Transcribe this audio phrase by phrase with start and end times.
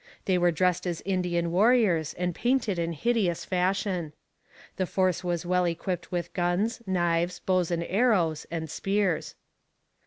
[0.25, 4.13] They were dressed as Indian warriors and painted in hideous fashion.
[4.77, 9.35] The force was well equipped with guns, knives, bows and arrows, and spears.